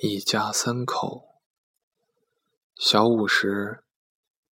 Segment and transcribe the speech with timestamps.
[0.00, 1.24] 一家三口。
[2.76, 3.82] 小五时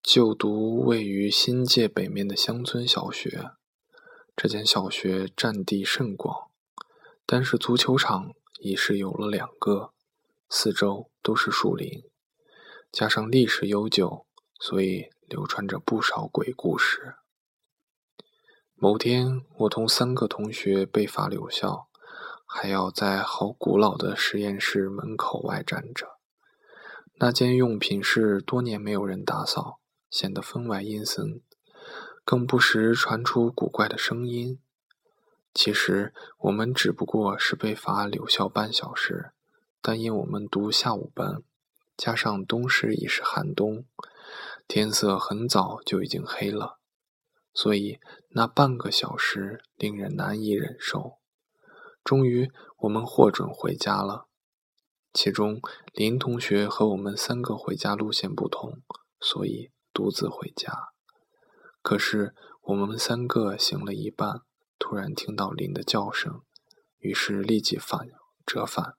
[0.03, 3.51] 就读位于新界北面的乡村小学，
[4.35, 6.49] 这间小学占地甚广，
[7.25, 9.93] 单是足球场已是有了两个，
[10.49, 12.03] 四周都是树林，
[12.91, 14.25] 加上历史悠久，
[14.59, 17.15] 所以流传着不少鬼故事。
[18.75, 21.86] 某天，我同三个同学被罚留校。
[22.47, 26.17] 还要在好古老的实验室门口外站着。
[27.19, 29.79] 那间用品室多年没有人打扫，
[30.09, 31.41] 显得分外阴森，
[32.23, 34.59] 更不时传出古怪的声音。
[35.53, 39.31] 其实我们只不过是被罚留校半小时，
[39.81, 41.41] 但因我们读下午班，
[41.97, 43.83] 加上冬时已是寒冬，
[44.67, 46.77] 天色很早就已经黑了，
[47.53, 51.16] 所以那半个小时令人难以忍受。
[52.07, 54.27] 终于，我们获准回家了。
[55.11, 55.59] 其中，
[55.93, 58.81] 林同学和我们三个回家路线不同，
[59.19, 60.71] 所以独自回家。
[61.81, 64.43] 可是，我们三个行了一半，
[64.79, 66.43] 突然听到林的叫声，
[66.99, 68.07] 于是立即返
[68.45, 68.93] 折返。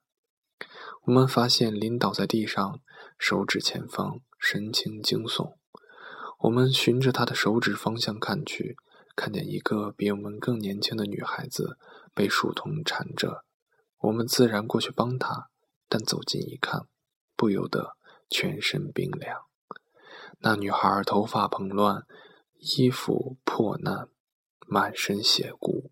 [1.05, 2.79] 我们发现林倒在地上，
[3.17, 5.55] 手指前方，神情惊悚。
[6.41, 8.77] 我们循着他的手指方向看去。
[9.19, 11.77] 看见一个比我们更年轻的女孩子
[12.13, 13.43] 被树藤缠着，
[13.97, 15.49] 我们自然过去帮她，
[15.89, 16.87] 但走近一看，
[17.35, 17.97] 不由得
[18.29, 19.41] 全身冰凉。
[20.39, 22.07] 那女孩头发蓬乱，
[22.53, 24.07] 衣服破烂，
[24.65, 25.91] 满身血骨，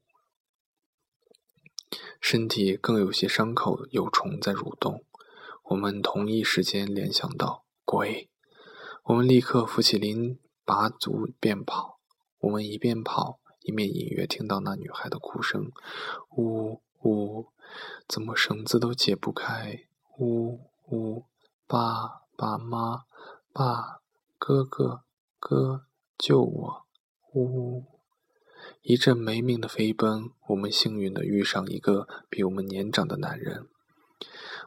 [2.22, 5.04] 身体更有些伤口，有虫在蠕动。
[5.64, 8.30] 我们同一时间联想到鬼，
[9.04, 11.97] 我们立刻扶起林，拔足便跑。
[12.40, 15.72] 我们一边跑，一面隐约听到那女孩的哭声
[16.38, 17.48] ：“呜呜，
[18.08, 19.86] 怎么绳子都解不开？
[20.20, 21.26] 呜呜，
[21.66, 23.06] 爸爸妈，
[23.52, 24.00] 爸
[24.38, 25.02] 哥哥
[25.40, 25.86] 哥，
[26.18, 26.86] 救我！
[27.34, 27.86] 呜！”
[28.82, 33.68] 一阵没命的飞奔，我们幸运地遇上一个比我们年长的男人。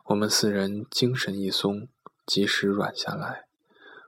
[0.06, 1.88] 我们四人精神一松，
[2.26, 3.46] 及时软下来。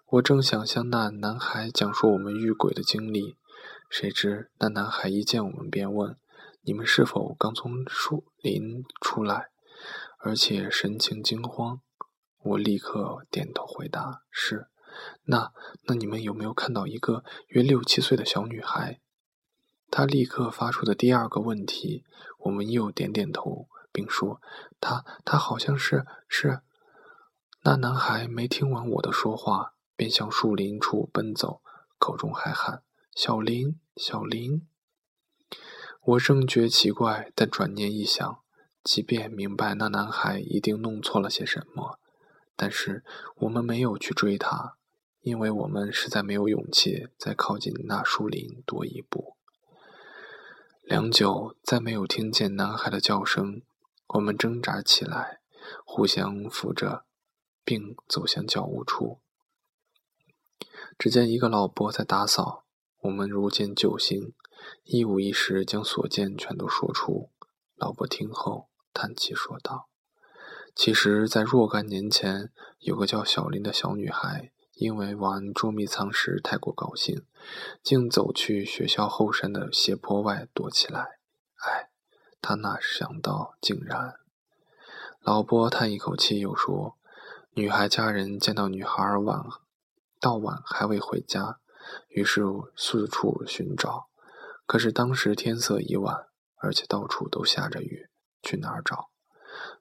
[0.07, 3.37] 我正想向那男孩讲述我们遇鬼的经历。
[3.93, 6.17] 谁知那男孩一见我们便问
[6.65, 9.51] ：“你们是否刚从树林出来？”
[10.19, 11.83] 而且神情惊慌。
[12.43, 14.69] 我立刻点头回答：“是。”
[15.25, 15.53] 那
[15.85, 19.03] 那你们有没有看到一个约六七岁的小女孩？
[19.91, 22.07] 他立刻发出的第二个问题，
[22.39, 24.41] 我们又点点头，并说
[24.81, 26.63] ：“她她好像是是。”
[27.63, 31.61] 那男孩没听完我的说话，便向树林处奔走，
[31.99, 32.83] 口中还喊。
[33.15, 34.67] 小林，小林，
[36.03, 38.41] 我正觉奇怪，但转念一想，
[38.83, 41.99] 即便明白那男孩一定弄错了些什么，
[42.57, 43.05] 但是
[43.37, 44.79] 我们没有去追他，
[45.21, 49.37] 因为我们实在没有勇气再靠近那树林多一步。
[50.85, 53.61] 良久，再没有听见男孩的叫声，
[54.07, 55.41] 我们挣扎起来，
[55.85, 57.05] 互相扶着，
[57.63, 59.21] 并走向教务处。
[60.99, 62.65] 只见一个老伯在打扫。
[63.03, 64.33] 我们如见救星，
[64.85, 67.31] 一五一十将所见全都说出。
[67.75, 69.89] 老伯听后叹气说道
[70.73, 77.27] ：“其实，在若干年前，有个叫小林的小女孩，因为玩捉迷藏时太过高兴，
[77.83, 81.19] 竟走去学校后山的斜坡外躲起来。
[81.57, 81.91] 唉，
[82.41, 84.15] 她哪想到，竟然……”
[85.23, 86.97] 老伯叹一口气，又说
[87.55, 89.45] ：“女孩家人见到女孩晚
[90.21, 91.59] 到晚还未回家。”
[92.09, 92.43] 于是
[92.77, 94.09] 四处寻找，
[94.67, 96.27] 可是当时天色已晚，
[96.57, 98.09] 而且到处都下着雨，
[98.43, 99.11] 去哪儿找？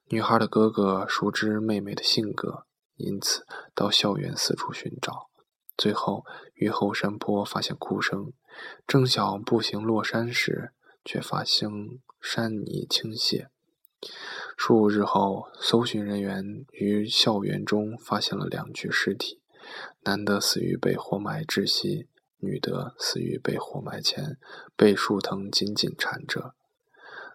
[0.08, 5.30] 女孩的哥哥熟知妹妹的性格，因此到校园四处寻找，
[5.76, 6.24] 最后
[6.54, 8.32] 于后山坡发现哭声，
[8.86, 10.72] 正想步行落山时，
[11.04, 11.70] 却发现
[12.20, 13.48] 山泥倾泻。
[14.56, 19.41] 数日后，搜寻人员于校园中发现了两具尸体。
[20.02, 24.38] 男的死于被活埋窒息，女的死于被活埋前
[24.76, 26.54] 被树藤紧紧缠着。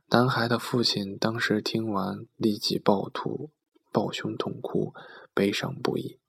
[0.09, 3.51] 男孩的父亲当时听完，立即抱头
[3.91, 4.93] 抱胸痛哭，
[5.33, 6.19] 悲伤不已。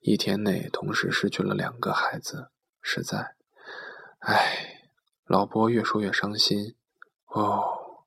[0.00, 2.50] 一天内同时失去了两个孩子，
[2.82, 3.36] 实在……
[4.18, 4.70] 唉。
[5.26, 6.76] 老伯越说越伤心。
[7.28, 8.04] 哦，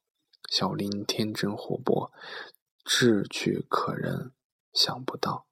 [0.51, 2.11] 小林天真活泼，
[2.85, 4.33] 志趣可人，
[4.71, 5.46] 想不到。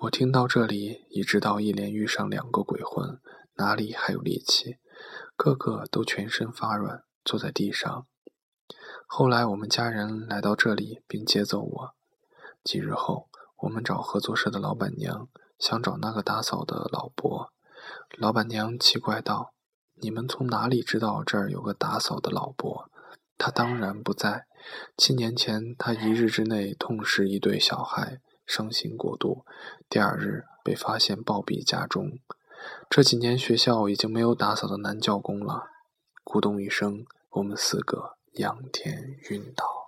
[0.00, 3.20] 我听到这里，已知道一连遇上两个鬼魂，
[3.54, 4.78] 哪里还有力气？
[5.36, 8.06] 个个都全身发软，坐在地上。
[9.06, 11.94] 后来我们家人来到这里，并接走我。
[12.64, 17.52] 几日后，我们找合作社的老板娘，想找那个打扫的老伯。
[18.18, 19.54] 老板娘奇怪道
[20.02, 22.90] ：“你们从哪里知道这儿有个打扫的老伯？”
[23.38, 24.46] 他当然不在。
[24.96, 29.44] 七年前，他一日之内痛失一对小孩，伤心过度。
[29.88, 32.18] 第二日被发现暴毙家中。
[32.88, 35.70] 这几年学校已经没有打扫的男教工了。
[36.24, 39.83] 咕咚一声，我们四个仰天晕倒。